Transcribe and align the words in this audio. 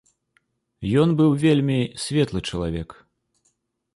Ён 1.01 1.09
быў 1.19 1.31
вельмі 1.43 1.77
светлы 2.05 2.41
чалавек. 2.53 2.89